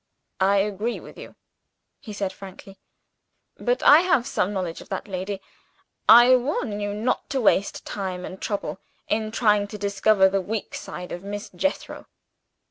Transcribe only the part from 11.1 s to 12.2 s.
of Miss Jethro."